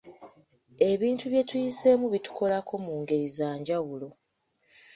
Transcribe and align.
Ebintu 0.91 1.25
bye 1.31 1.41
tuyiseemu 1.49 2.05
bitukolako 2.13 2.73
mu 2.85 2.93
ngeri 3.01 3.27
za 3.37 3.49
njawulo. 3.59 4.07